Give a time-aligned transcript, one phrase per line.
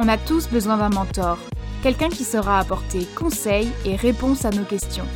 [0.00, 1.38] On a tous besoin d'un mentor,
[1.82, 5.06] quelqu'un qui saura apporter conseils et réponses à nos questions.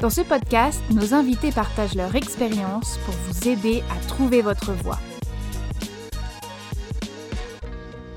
[0.00, 4.98] Dans ce podcast, nos invités partagent leur expérience pour vous aider à trouver votre voie.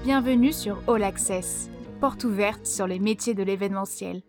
[0.06, 1.70] Bienvenue sur All Access,
[2.00, 4.22] porte ouverte sur les métiers de l'événementiel.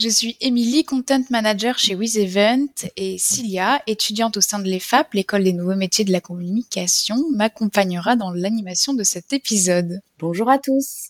[0.00, 5.42] Je suis Émilie, Content Manager chez WizEvent et Cilia, étudiante au sein de l'EFAP, l'école
[5.42, 10.00] des nouveaux métiers de la communication, m'accompagnera dans l'animation de cet épisode.
[10.20, 11.08] Bonjour à tous.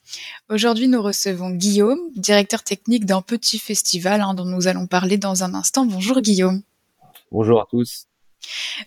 [0.48, 5.44] Aujourd'hui, nous recevons Guillaume, directeur technique d'un petit festival hein, dont nous allons parler dans
[5.44, 5.84] un instant.
[5.84, 6.62] Bonjour Guillaume.
[7.30, 8.06] Bonjour à tous.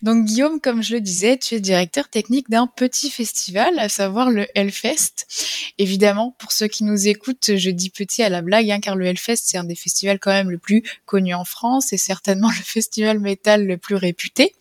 [0.02, 4.30] Donc Guillaume, comme je le disais, tu es directeur technique d'un petit festival, à savoir
[4.30, 5.28] le Hellfest.
[5.78, 9.06] Évidemment, pour ceux qui nous écoutent, je dis petit à la blague, hein, car le
[9.06, 12.64] Hellfest, c'est un des festivals quand même le plus connu en France et certainement le
[12.64, 14.56] festival métal le plus réputé.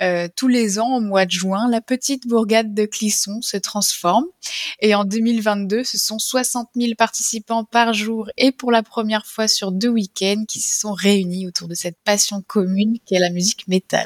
[0.00, 4.26] Euh, tous les ans, au mois de juin, la petite bourgade de Clisson se transforme.
[4.80, 9.48] Et en 2022, ce sont 60 000 participants par jour et pour la première fois
[9.48, 13.68] sur deux week-ends qui se sont réunis autour de cette passion commune qu'est la musique
[13.68, 14.05] métal.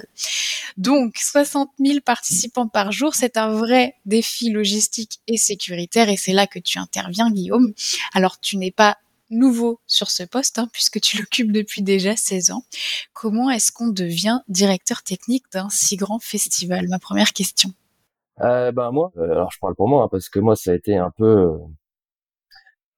[0.77, 6.33] Donc, 60 000 participants par jour, c'est un vrai défi logistique et sécuritaire et c'est
[6.33, 7.73] là que tu interviens, Guillaume.
[8.15, 8.97] Alors, tu n'es pas
[9.31, 12.65] nouveau sur ce poste, hein, puisque tu l'occupes depuis déjà 16 ans.
[13.13, 16.89] Comment est-ce qu'on devient directeur technique d'un si grand festival?
[16.89, 17.73] Ma première question.
[18.41, 20.97] Euh, ben moi, euh, je parle pour moi hein, parce que moi ça a été
[20.97, 21.59] un peu, euh,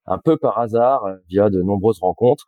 [0.05, 2.47] un peu par hasard euh, via de nombreuses rencontres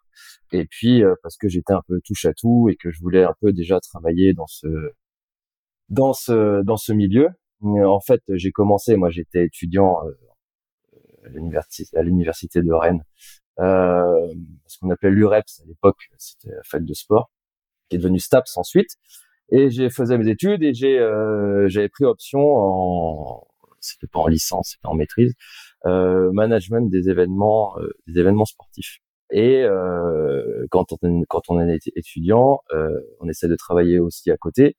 [0.51, 3.33] et puis parce que j'étais un peu touche à tout et que je voulais un
[3.41, 4.67] peu déjà travailler dans ce,
[5.89, 7.29] dans ce, dans ce milieu.
[7.61, 9.97] En fait, j'ai commencé, moi j'étais étudiant
[11.23, 11.29] à
[12.03, 13.03] l'université de Rennes
[13.59, 14.33] euh,
[14.67, 17.31] ce qu'on appelait l'UREPS à l'époque, c'était la fac de sport,
[17.89, 18.89] qui est devenu STAPS ensuite.
[19.49, 23.47] Et j'ai faisais mes études et j'ai euh, j'avais pris option en
[23.79, 25.33] c'était pas en licence, c'était en maîtrise, euh,
[25.85, 28.99] management des événements euh, des événements sportifs.
[29.31, 34.37] Et euh, quand on quand on est étudiant, euh, on essaie de travailler aussi à
[34.37, 34.75] côté.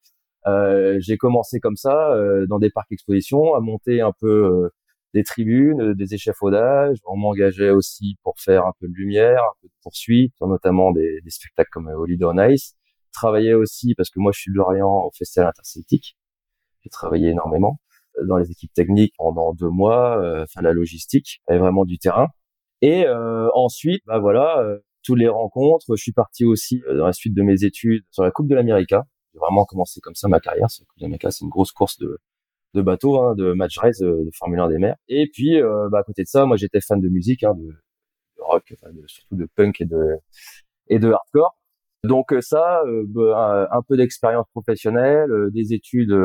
[0.99, 2.13] j'ai commencé comme ça
[2.49, 4.69] dans des parcs expositions à monter un peu
[5.13, 6.97] des tribunes, euh, des échafaudages.
[7.05, 11.21] On m'engageait aussi pour faire un peu de lumière, un peu de poursuite, notamment des,
[11.21, 12.75] des spectacles comme euh, Holiday on Ice.
[13.13, 16.15] Travaillais aussi, parce que moi je suis de Lorient, au Festival Interceltique.
[16.83, 17.86] J'ai travaillé énormément euh,
[18.25, 22.27] dans les équipes techniques pendant deux mois, enfin la logistique, avait vraiment du terrain.
[22.81, 23.05] Et
[23.53, 24.63] ensuite, bah voilà,
[25.03, 25.85] toutes les rencontres.
[25.95, 28.89] Je suis parti aussi dans la suite de mes études sur la Coupe de l'Amérique.
[29.33, 30.67] J'ai vraiment commencé comme ça ma carrière.
[30.67, 32.19] Coupe de l'Amérique, c'est une grosse course de
[32.73, 34.95] de bateau, hein, de match race, de, de, Formule 1 des mers.
[35.07, 37.73] Et puis, euh, bah, à côté de ça, moi, j'étais fan de musique, hein, de,
[38.39, 40.17] rock, enfin, surtout de punk et de
[40.87, 41.57] et de hardcore.
[42.03, 46.15] Donc euh, ça, euh, bah, un, peu d'expérience professionnelle, des études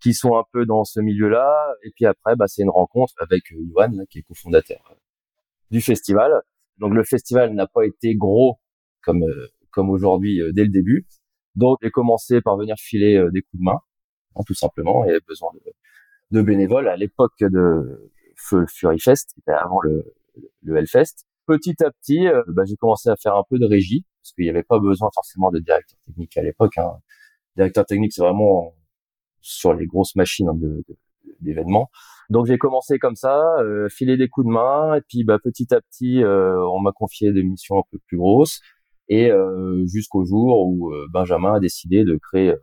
[0.00, 1.74] qui sont un peu dans ce milieu-là.
[1.84, 4.96] Et puis après, bah, c'est une rencontre avec Yohan, qui est cofondateur
[5.70, 6.42] du festival.
[6.78, 8.58] Donc le festival n'a pas été gros
[9.02, 9.24] comme
[9.70, 11.06] comme aujourd'hui dès le début.
[11.54, 13.80] Donc j'ai commencé par venir filer des coups de main
[14.36, 15.50] Hein, tout simplement, et besoin
[16.30, 20.14] de, bénévoles à l'époque de Fury Fest, qui était avant le,
[20.62, 21.24] le Hellfest.
[21.46, 24.44] Petit à petit, euh, bah, j'ai commencé à faire un peu de régie, parce qu'il
[24.44, 26.76] n'y avait pas besoin forcément de directeur technique à l'époque.
[26.78, 26.98] Hein.
[27.56, 28.74] Directeur technique, c'est vraiment
[29.46, 30.58] sur les grosses machines hein,
[31.40, 31.90] d'événements.
[32.30, 35.72] Donc j'ai commencé comme ça, euh, filer des coups de main, et puis bah, petit
[35.72, 38.60] à petit, euh, on m'a confié des missions un peu plus grosses,
[39.08, 42.54] et euh, jusqu'au jour où Benjamin a décidé de créer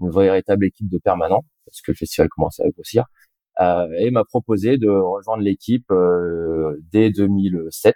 [0.00, 3.04] une véritable équipe de permanents, parce que le festival commençait à grossir,
[3.60, 7.94] euh, et m'a proposé de rejoindre l'équipe euh, dès 2007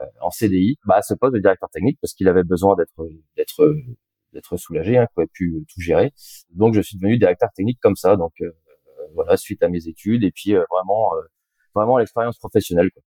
[0.00, 2.76] euh, en CDI, bah, à ce poste de directeur technique, parce qu'il avait besoin
[3.36, 3.74] d'être
[4.32, 6.12] d'être soulagé, hein, qu'il pouvait plus tout gérer.
[6.50, 8.50] Donc je suis devenu directeur technique comme ça, donc euh,
[9.14, 11.10] voilà, suite à mes études, et puis vraiment
[11.74, 12.90] vraiment l'expérience professionnelle.
[12.92, 13.02] Quoi.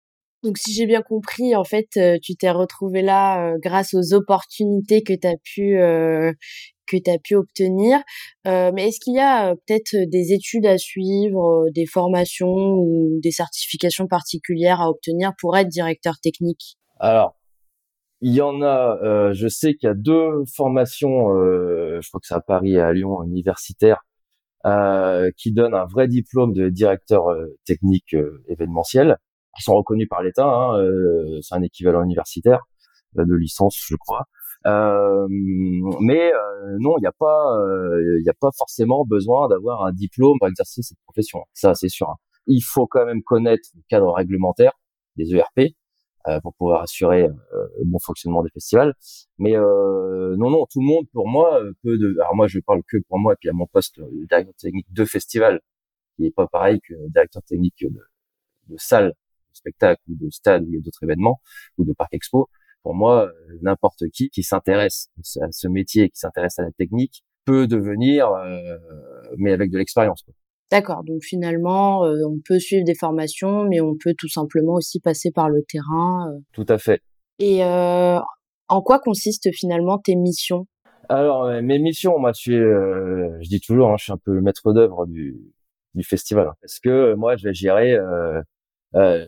[0.43, 5.15] Donc si j'ai bien compris, en fait, tu t'es retrouvé là grâce aux opportunités que
[5.15, 5.79] tu as pu
[6.89, 8.01] que tu as pu obtenir.
[8.47, 13.31] Euh, mais est-ce qu'il y a peut-être des études à suivre, des formations ou des
[13.31, 16.79] certifications particulières à obtenir pour être directeur technique?
[16.99, 17.38] Alors,
[18.21, 18.99] il y en a.
[19.03, 21.35] Euh, je sais qu'il y a deux formations.
[21.35, 24.05] Euh, je crois que c'est à Paris et à Lyon, universitaires,
[25.37, 27.25] qui donnent un vrai diplôme de directeur
[27.65, 28.15] technique
[28.49, 29.17] événementiel,
[29.57, 30.47] qui sont reconnus par l'État.
[30.47, 30.79] Hein,
[31.43, 32.61] c'est un équivalent universitaire
[33.15, 34.25] de licence, je crois.
[34.67, 37.57] Euh, mais euh, non, il n'y a pas,
[38.19, 41.45] il n'y a pas forcément besoin d'avoir un diplôme pour exercer cette profession.
[41.55, 42.11] Ça, c'est sûr.
[42.11, 42.17] Hein.
[42.47, 44.73] Il faut quand même connaître le cadre réglementaire
[45.17, 45.88] des ERP euh,
[46.43, 48.95] pour pouvoir assurer le bon fonctionnement des festivals.
[49.39, 52.17] Mais euh, non, non, tout le monde, pour moi, peut de.
[52.21, 54.93] Alors moi, je parle que pour moi, et puis à mon poste de directeur technique
[54.93, 55.61] de festival,
[56.17, 57.85] qui est pas pareil que directeur technique
[58.69, 61.41] de salle de spectacle ou de stade ou d'autres événements
[61.79, 62.49] ou de parc expo,
[62.83, 63.31] pour moi,
[63.63, 65.11] n'importe qui qui s'intéresse
[65.41, 68.79] à ce métier, qui s'intéresse à la technique, peut devenir, euh,
[69.39, 70.25] mais avec de l'expérience.
[70.71, 71.03] D'accord.
[71.05, 75.31] Donc finalement, euh, on peut suivre des formations, mais on peut tout simplement aussi passer
[75.31, 76.31] par le terrain.
[76.31, 76.39] Euh.
[76.53, 77.01] Tout à fait.
[77.39, 80.67] Et en quoi consistent finalement tes missions?
[81.09, 84.43] Alors mes missions, moi, je suis, je dis toujours, hein, je suis un peu le
[84.43, 85.37] maître d'œuvre du,
[85.95, 87.97] du festival, parce que moi, je vais gérer
[88.95, 89.27] euh,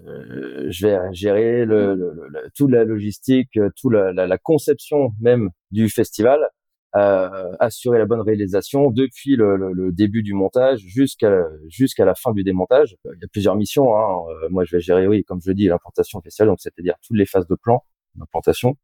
[0.70, 5.50] je vais gérer le, le, le, toute la logistique, toute la, la, la, conception même
[5.70, 6.46] du festival, euh,
[6.92, 12.96] assurer la bonne réalisation depuis le, début du montage jusqu'à jusqu'à la fin du démontage.
[13.04, 13.96] Il y a plusieurs missions.
[13.96, 14.18] Hein.
[14.44, 17.26] Euh, moi, je vais gérer, oui, comme je dis, l'implantation festival, donc c'est-à-dire toutes les
[17.26, 17.84] phases de plan
[18.16, 18.76] d'implantation,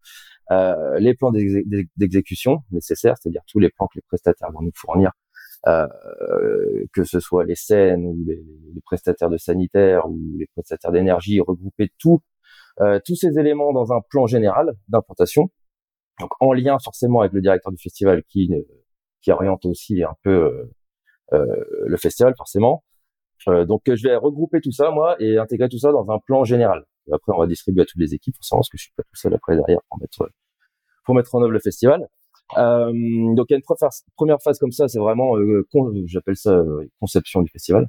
[0.53, 5.13] euh, les plans d'exécution nécessaires, c'est-à-dire tous les plans que les prestataires vont nous fournir
[5.67, 5.89] euh,
[6.93, 11.41] que ce soit les scènes ou les, les, prestataires de sanitaire ou les prestataires d'énergie,
[11.41, 12.21] regrouper tout,
[12.81, 15.51] euh, tous ces éléments dans un plan général d'implantation,
[16.21, 18.51] donc en lien forcément avec le directeur du festival qui
[19.23, 20.73] qui oriente aussi un peu euh,
[21.33, 22.85] euh le festival forcément.
[23.49, 26.45] Euh, donc je vais regrouper tout ça moi et intégrer tout ça dans un plan
[26.45, 26.85] général.
[27.13, 29.17] après on va distribuer à toutes les équipes forcément parce que je suis pas tout
[29.17, 30.31] seul après derrière pour mettre
[31.05, 32.09] pour mettre en œuvre le festival.
[32.57, 32.93] Euh,
[33.35, 35.67] donc il y a une première phase comme ça, c'est vraiment, euh,
[36.07, 37.89] j'appelle ça euh, conception du festival.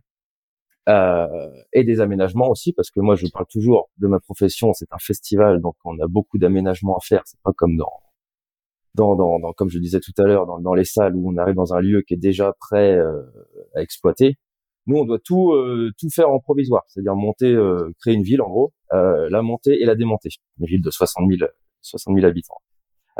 [1.73, 4.97] Et des aménagements aussi parce que moi je parle toujours de ma profession c'est un
[4.99, 7.91] festival donc on a beaucoup d'aménagements à faire c'est pas comme dans
[8.97, 11.37] dans, dans, dans comme je disais tout à l'heure dans, dans les salles où on
[11.37, 13.21] arrive dans un lieu qui est déjà prêt euh,
[13.75, 14.35] à exploiter
[14.87, 15.53] nous on doit tout
[15.99, 16.83] tout faire en provisoire.
[16.87, 17.57] C'est-à-dire monter
[17.99, 20.29] créer une ville en gros la monter et la démonter.
[20.61, 21.49] Une ville de 60 000
[21.81, 22.61] 60 000 habitants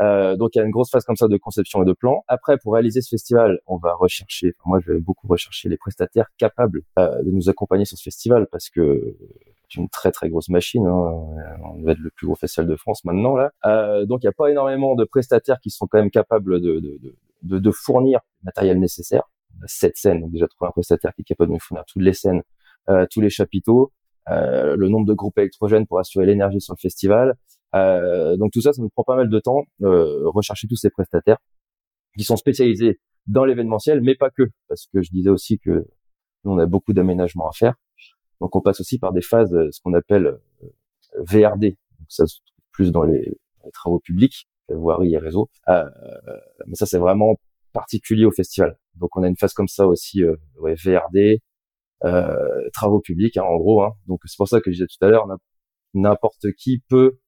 [0.00, 2.24] euh, donc il y a une grosse phase comme ça de conception et de plan.
[2.28, 6.28] Après, pour réaliser ce festival, on va rechercher, moi je vais beaucoup rechercher les prestataires
[6.38, 9.16] capables euh, de nous accompagner sur ce festival parce que
[9.68, 10.86] c'est une très très grosse machine.
[10.86, 10.92] Hein.
[11.64, 13.50] On va être le plus gros festival de France maintenant là.
[13.66, 16.80] Euh, donc il n'y a pas énormément de prestataires qui sont quand même capables de,
[16.80, 17.00] de,
[17.42, 19.22] de, de fournir le matériel nécessaire.
[19.66, 22.12] Sept scènes, donc déjà trouver un prestataire qui est capable de nous fournir toutes les
[22.12, 22.42] scènes,
[22.88, 23.92] euh, tous les chapiteaux,
[24.30, 27.34] euh, le nombre de groupes électrogènes pour assurer l'énergie sur le festival.
[27.74, 30.90] Euh, donc tout ça, ça nous prend pas mal de temps, euh, rechercher tous ces
[30.90, 31.38] prestataires
[32.16, 35.86] qui sont spécialisés dans l'événementiel, mais pas que, parce que je disais aussi que
[36.44, 37.74] nous, on a beaucoup d'aménagements à faire.
[38.40, 40.38] Donc on passe aussi par des phases, euh, ce qu'on appelle
[41.18, 41.76] VRD.
[41.98, 45.50] Donc ça se trouve plus dans les, les travaux publics, voirie et réseau.
[45.68, 45.88] Euh,
[46.66, 47.36] mais ça, c'est vraiment
[47.72, 48.78] particulier au festival.
[48.94, 51.40] Donc on a une phase comme ça aussi, euh, ouais, VRD,
[52.04, 53.82] euh, travaux publics, hein, en gros.
[53.82, 53.92] Hein.
[54.06, 55.26] Donc c'est pour ça que je disais tout à l'heure,
[55.94, 57.18] n'importe qui peut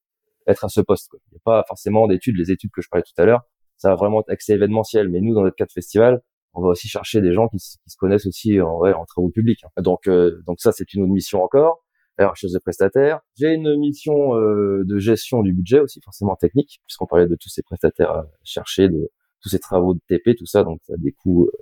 [0.47, 1.09] être à ce poste.
[1.09, 1.21] Quoi.
[1.31, 3.43] Il n'y a pas forcément d'études, les études que je parlais tout à l'heure,
[3.77, 5.09] ça va vraiment être accès événementiel.
[5.09, 6.23] Mais nous, dans notre cas de festival,
[6.53, 9.65] on va aussi chercher des gens qui, se connaissent aussi en, ouais, en travaux publics.
[9.65, 9.83] Hein.
[9.83, 11.83] Donc, euh, donc ça, c'est une autre mission encore.
[12.19, 16.81] Alors, chez les prestataires, j'ai une mission euh, de gestion du budget aussi, forcément technique,
[16.87, 19.11] puisqu'on parlait de tous ces prestataires à chercher, de
[19.41, 21.53] tous ces travaux de TP, tout ça, donc ça a des coûts euh,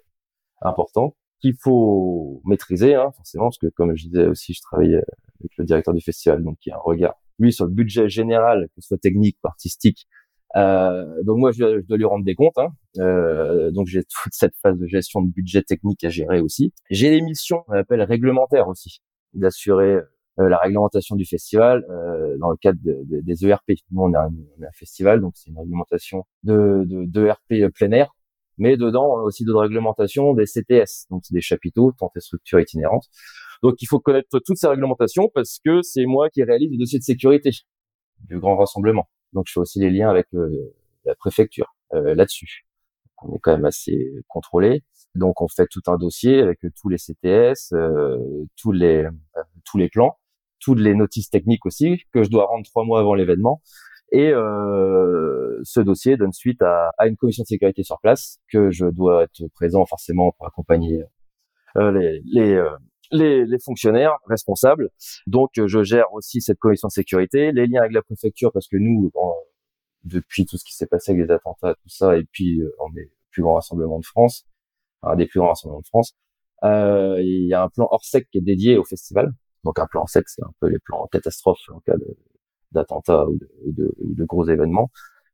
[0.63, 5.57] importants qu'il faut maîtriser, hein, forcément, parce que comme je disais aussi, je travaillais avec
[5.57, 8.69] le directeur du festival, donc il y a un regard lui sur le budget général,
[8.75, 10.07] que ce soit technique ou artistique.
[10.57, 12.59] Euh, donc moi, je, dois lui rendre des comptes.
[12.59, 12.69] Hein.
[12.99, 16.73] Euh, donc j'ai toute cette phase de gestion de budget technique à gérer aussi.
[16.91, 19.01] J'ai des missions, on appelle réglementaires aussi,
[19.35, 19.99] d'assurer
[20.41, 23.73] euh, la réglementation du festival euh, dans le cadre de, des ERP.
[23.91, 27.27] Nous, on a, un, on a un festival, donc c'est une réglementation de, de, de
[27.27, 28.15] ERP plein air.
[28.57, 32.21] Mais dedans, on a aussi d'autres réglementations des CTS, donc c'est des chapiteaux, tant et
[32.21, 33.07] structures itinérantes.
[33.63, 36.99] Donc il faut connaître toutes ces réglementations parce que c'est moi qui réalise les dossiers
[36.99, 37.51] de sécurité
[38.29, 39.09] du grand rassemblement.
[39.33, 40.75] Donc je fais aussi les liens avec euh,
[41.05, 42.67] la préfecture euh, là-dessus.
[43.23, 44.85] On est quand même assez contrôlé.
[45.15, 49.09] Donc on fait tout un dossier avec tous les CTS, euh, tous les
[49.65, 50.19] tous les plans,
[50.61, 53.61] toutes les notices techniques aussi que je dois rendre trois mois avant l'événement.
[54.13, 58.87] Et ce dossier donne suite à, à, une commission de sécurité sur place que je
[58.87, 61.03] dois être présent forcément pour accompagner
[61.77, 62.65] les, les,
[63.11, 64.91] les, les, fonctionnaires responsables.
[65.27, 68.69] Donc, euh, je gère aussi cette commission de sécurité, les liens avec la préfecture, parce
[68.69, 69.11] que nous,
[70.05, 72.95] depuis tout ce qui s'est passé avec les attentats, tout ça, et puis euh, on
[72.97, 74.47] est le plus grand rassemblement de France,
[75.03, 76.15] un des plus grands rassemblements de France,
[76.65, 79.33] euh, il y a un plan hors sec qui est dédié au festival.
[79.65, 81.95] Donc, un plan hors sec, c'est un peu les plans catastrophes en cas
[82.73, 84.91] d'attentats ou de, de, gros événements.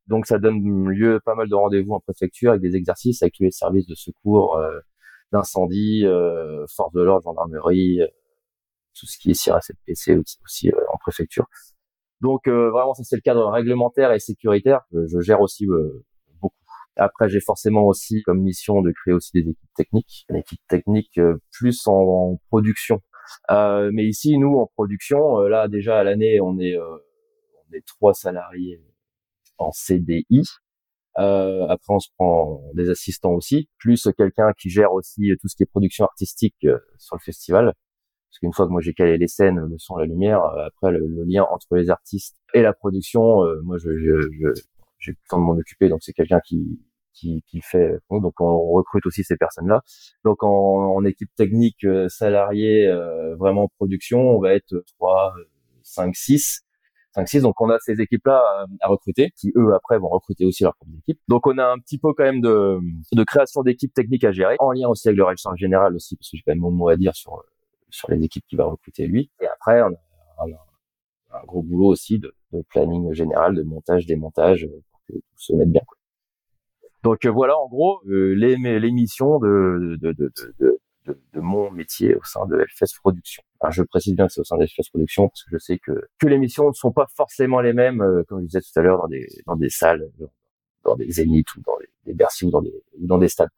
[0.07, 3.45] Donc, ça donne lieu pas mal de rendez-vous en préfecture avec des exercices avec tous
[3.45, 4.78] les services de secours, euh,
[5.35, 8.07] d'incendie, euh, force de l'ordre, gendarmerie, euh,
[8.99, 11.47] tout ce qui est CIRA-CPC aussi euh, en préfecture.
[12.21, 15.67] Donc vraiment, ça c'est le cadre réglementaire et sécuritaire que je gère aussi
[16.41, 16.55] beaucoup.
[16.97, 21.21] Après, j'ai forcément aussi comme mission de créer aussi des équipes techniques, une équipe technique
[21.53, 23.03] plus en, production.
[23.50, 27.85] Euh, mais ici, nous, en production, euh, là déjà à l'année, on est on est
[27.87, 28.81] trois salariés
[29.59, 30.45] en CDI.
[31.16, 35.62] Après, on se prend des assistants aussi, plus quelqu'un qui gère aussi tout ce qui
[35.62, 36.66] est production artistique
[36.99, 37.73] sur le festival.
[38.30, 41.25] Parce qu'une fois que moi j'ai calé les scènes, le son, la lumière, après le,
[41.25, 44.61] lien entre les artistes et la production, moi je, je, je
[44.99, 46.80] j'ai le temps de m'en occuper, donc c'est quelqu'un qui
[47.14, 47.99] qui, qui fait.
[48.11, 49.83] Donc on recrute aussi ces personnes-là.
[50.25, 55.35] Donc en, en, équipe technique euh, salariée, euh, vraiment production, on va être 3,
[55.83, 56.63] 5, 6.
[57.14, 57.42] 5, 6.
[57.42, 60.75] Donc on a ces équipes-là euh, à, recruter, qui eux après vont recruter aussi leurs
[60.75, 61.21] propres équipes.
[61.28, 62.78] Donc on a un petit peu quand même de,
[63.12, 66.30] de création d'équipes techniques à gérer, en lien aussi avec le régisseur général aussi, parce
[66.30, 67.42] que j'ai quand même mon mot à dire sur
[67.90, 69.30] sur les équipes qui va recruter lui.
[69.40, 70.47] Et après on a,
[71.35, 72.33] un gros boulot aussi de,
[72.71, 75.83] planning général, de montage, démontage, pour que tout se mette bien.
[77.02, 81.71] Donc euh, voilà, en gros, euh, les, les missions de, de, de, de, de, mon
[81.71, 83.42] métier au sein de Hellfest Production.
[83.71, 85.92] Je précise bien que c'est au sein de Hellfest Production parce que je sais que,
[86.18, 88.83] que les missions ne sont pas forcément les mêmes, euh, comme je disais tout à
[88.83, 90.11] l'heure, dans des, dans des salles,
[90.85, 93.49] dans des zéniths ou dans des, des Bercy ou dans des, dans des stades.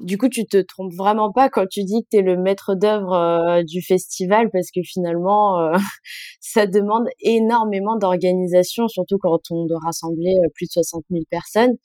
[0.00, 2.74] Du coup, tu te trompes vraiment pas quand tu dis que tu es le maître
[2.74, 5.72] d'œuvre euh, du festival parce que finalement, euh,
[6.40, 11.76] ça demande énormément d'organisation, surtout quand on doit rassembler euh, plus de 60 000 personnes.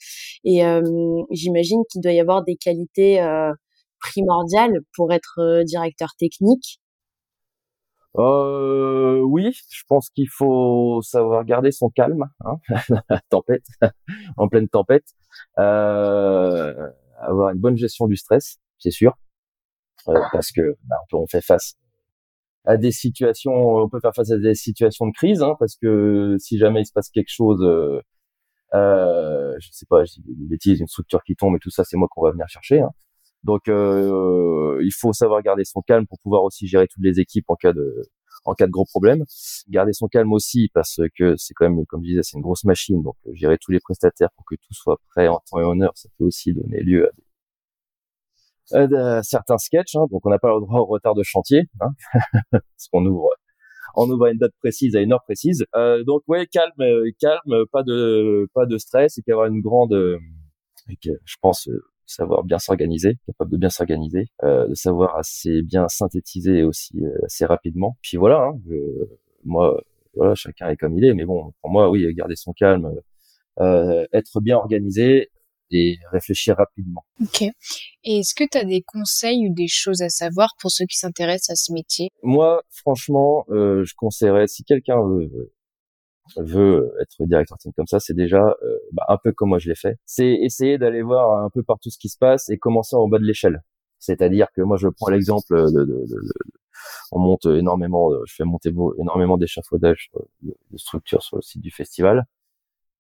[0.46, 0.62] Et
[1.32, 3.20] j'imagine qu'il doit y avoir des qualités
[4.00, 6.80] primordiales pour être directeur technique.
[8.18, 12.58] Euh, oui, je pense qu'il faut savoir garder son calme, hein
[13.30, 13.66] tempête,
[14.38, 15.06] en pleine tempête.
[15.60, 19.18] Euh, avoir une bonne gestion du stress, c'est sûr,
[20.08, 21.76] euh, parce que bah, on fait face
[22.66, 26.36] à des situations, on peut faire face à des situations de crise, hein, parce que
[26.40, 28.02] si jamais il se passe quelque chose, euh,
[28.74, 31.98] euh, je sais pas, je une bêtise, une structure qui tombe et tout ça, c'est
[31.98, 32.82] moi qu'on va venir chercher.
[32.82, 32.92] Hein.
[33.46, 37.46] Donc, euh, il faut savoir garder son calme pour pouvoir aussi gérer toutes les équipes
[37.50, 38.04] en cas de
[38.46, 39.24] en cas de gros problèmes.
[39.70, 42.64] Garder son calme aussi parce que c'est quand même, comme je disais, c'est une grosse
[42.64, 43.02] machine.
[43.04, 45.94] Donc gérer tous les prestataires pour que tout soit prêt en temps et en heure,
[45.96, 47.10] ça peut aussi donner lieu
[48.74, 49.96] à, certains sketchs.
[49.96, 50.06] Hein.
[50.12, 51.92] Donc on n'a pas le droit au retard de chantier, hein
[52.52, 53.30] parce qu'on ouvre
[53.96, 55.66] on ouvre à une date précise, à une heure précise.
[55.76, 56.72] Euh, donc ouais, calme,
[57.20, 60.20] calme, pas de pas de stress et qu'avoir une grande, euh,
[60.88, 65.88] je pense, euh, savoir bien s'organiser, capable de bien s'organiser, euh, de savoir assez bien
[65.88, 67.98] synthétiser aussi euh, assez rapidement.
[68.02, 68.76] Puis voilà, hein, je,
[69.44, 69.82] moi,
[70.16, 72.92] voilà, chacun est comme il est, mais bon, pour moi, oui, garder son calme,
[73.60, 75.30] euh, être bien organisé
[75.72, 77.04] et réfléchir rapidement.
[77.22, 77.42] Ok.
[78.04, 80.98] Et est-ce que tu as des conseils ou des choses à savoir pour ceux qui
[80.98, 82.10] s'intéressent à ce métier?
[82.24, 85.54] Moi, franchement, euh, je conseillerais si quelqu'un veut
[86.38, 89.70] veut être directeur technique comme ça, c'est déjà euh, bah, un peu comme moi je
[89.70, 89.98] l'ai fait.
[90.06, 93.20] C'est essayer d'aller voir un peu partout ce qui se passe et commencer en bas
[93.20, 93.62] de l'échelle.
[94.00, 96.22] C'est-à-dire que moi je prends l'exemple de, de, de,
[97.12, 102.26] on monte énormément, je fais monter énormément d'échafaudages de structures sur le site du festival.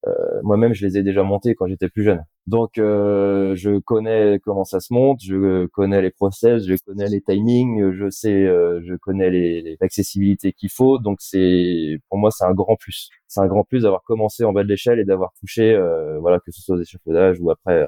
[0.07, 2.23] Euh, moi-même, je les ai déjà montés quand j'étais plus jeune.
[2.47, 7.19] Donc, euh, je connais comment ça se monte, je connais les process, je connais les
[7.21, 10.99] timings, je sais, euh, je connais les, les accessibilités qu'il faut.
[10.99, 13.09] Donc, c'est pour moi, c'est un grand plus.
[13.27, 16.39] C'est un grand plus d'avoir commencé en bas de l'échelle et d'avoir touché, euh, voilà,
[16.39, 17.87] que ce soit aux échafaudages ou après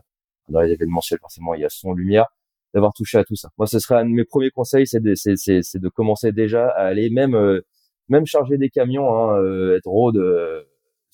[0.49, 2.25] dans les événementiels, forcément, il y a son lumière,
[2.73, 3.49] d'avoir touché à tout ça.
[3.57, 6.31] Moi, ce serait un de mes premiers conseils, c'est de, c'est, c'est, c'est de commencer
[6.31, 7.61] déjà à aller même,
[8.09, 9.37] même charger des camions, hein,
[9.75, 10.17] être road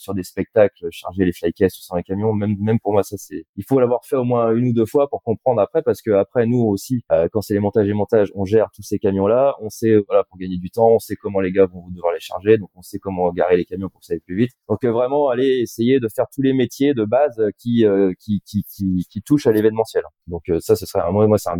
[0.03, 3.45] sur des spectacles, charger les flycases sur un camion, même même pour moi ça c'est,
[3.55, 6.11] il faut l'avoir fait au moins une ou deux fois pour comprendre après parce que
[6.11, 9.27] après nous aussi euh, quand c'est les montages et montages, on gère tous ces camions
[9.27, 12.13] là, on sait voilà pour gagner du temps, on sait comment les gars vont devoir
[12.13, 14.51] les charger, donc on sait comment garer les camions pour que ça aille plus vite.
[14.69, 18.41] Donc euh, vraiment aller essayer de faire tous les métiers de base qui euh, qui,
[18.45, 20.03] qui, qui qui touchent à l'événementiel.
[20.27, 21.59] Donc ça ce serait moi moi c'est un,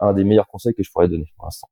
[0.00, 1.68] un des meilleurs conseils que je pourrais donner pour l'instant.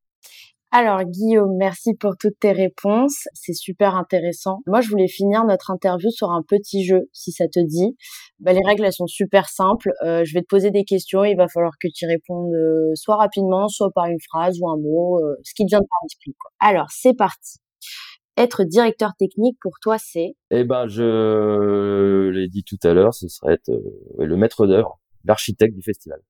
[0.70, 4.58] Alors Guillaume, merci pour toutes tes réponses, c'est super intéressant.
[4.66, 7.96] Moi, je voulais finir notre interview sur un petit jeu, si ça te dit.
[8.38, 9.92] Bah, les règles, elles sont super simples.
[10.04, 13.16] Euh, je vais te poser des questions, il va falloir que tu répondes euh, soit
[13.16, 16.00] rapidement, soit par une phrase ou un mot, euh, ce qui te vient de par
[16.02, 16.34] l'esprit.
[16.60, 17.60] Alors, c'est parti.
[18.36, 20.34] Être directeur technique pour toi, c'est?
[20.50, 23.72] Eh ben, je l'ai dit tout à l'heure, ce serait être
[24.18, 26.20] le maître d'œuvre, l'architecte du festival.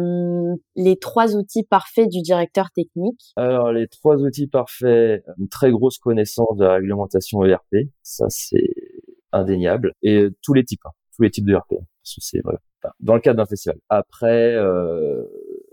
[0.00, 3.32] Euh, les trois outils parfaits du directeur technique.
[3.36, 8.70] Alors les trois outils parfaits, une très grosse connaissance de la réglementation ERP, ça c'est
[9.32, 12.58] indéniable, et tous les types, hein, tous les types de ERP, c'est voilà,
[13.00, 13.78] dans le cadre d'un festival.
[13.88, 15.24] Après, euh,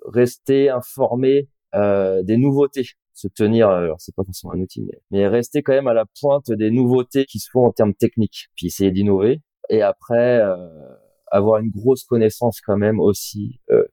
[0.06, 5.28] rester informé euh, des nouveautés, se tenir, alors c'est pas forcément un outil, mais, mais
[5.28, 8.68] rester quand même à la pointe des nouveautés qui se font en termes techniques, puis
[8.68, 9.42] essayer d'innover.
[9.70, 10.56] Et après, euh,
[11.32, 13.84] avoir une grosse connaissance quand même aussi euh,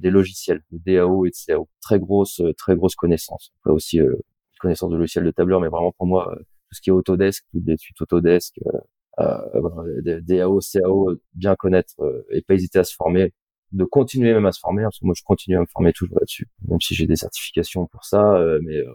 [0.00, 1.68] des logiciels, de DAO et de CAO.
[1.80, 3.52] Très grosse, très grosse connaissance.
[3.60, 4.00] Après aussi
[4.60, 7.66] connaissance de logiciels de tableur, mais vraiment pour moi tout ce qui est Autodesk, toutes
[7.66, 8.60] les suites Autodesk,
[9.18, 11.94] euh, DAO, CAO, bien connaître
[12.30, 13.32] et pas hésiter à se former
[13.72, 16.18] de continuer même à se former, parce que moi je continue à me former toujours
[16.18, 18.92] là-dessus, même si j'ai des certifications pour ça, euh, mais euh,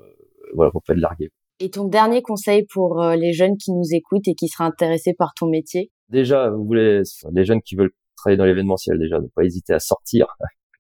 [0.54, 1.32] voilà, pour pas être larguer.
[1.60, 5.14] Et ton dernier conseil pour euh, les jeunes qui nous écoutent et qui seraient intéressés
[5.18, 5.92] par ton métier?
[6.10, 9.80] Déjà, vous voulez les jeunes qui veulent travailler dans l'événementiel, déjà, ne pas hésiter à
[9.80, 10.28] sortir,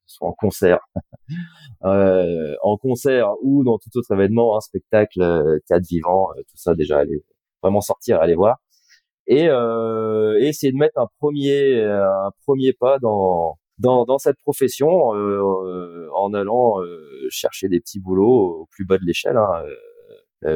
[0.06, 0.80] soit en concert,
[1.86, 5.20] euh, en concert ou dans tout autre événement, un spectacle,
[5.68, 7.24] théâtre vivant, tout ça, déjà, aller
[7.62, 8.58] vraiment sortir, aller voir
[9.28, 15.14] et, euh, essayer de mettre un premier un premier pas dans dans, dans cette profession
[15.16, 19.64] euh, euh, en allant euh, chercher des petits boulots au plus bas de l'échelle, hein,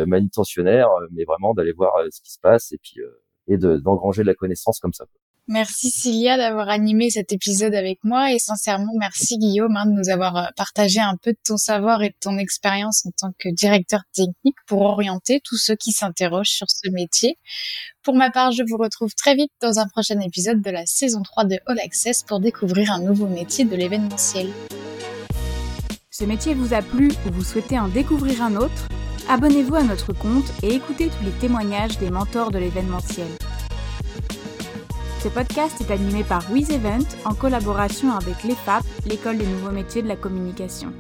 [0.06, 3.02] manutentionnaire, mais vraiment d'aller voir ce qui se passe et puis
[3.48, 5.06] et d'engranger de, la connaissance comme ça.
[5.52, 10.10] Merci Cilia d'avoir animé cet épisode avec moi et sincèrement merci Guillaume hein, de nous
[10.10, 14.02] avoir partagé un peu de ton savoir et de ton expérience en tant que directeur
[14.14, 17.40] technique pour orienter tous ceux qui s'interrogent sur ce métier.
[18.04, 21.24] Pour ma part, je vous retrouve très vite dans un prochain épisode de la saison
[21.24, 24.50] 3 de All Access pour découvrir un nouveau métier de l'événementiel.
[26.12, 28.88] Ce métier vous a plu ou vous souhaitez en découvrir un autre?
[29.28, 33.30] Abonnez-vous à notre compte et écoutez tous les témoignages des mentors de l'événementiel.
[35.22, 40.08] Ce podcast est animé par WizEvent en collaboration avec l'EFAP, l'école des nouveaux métiers de
[40.08, 40.94] la communication.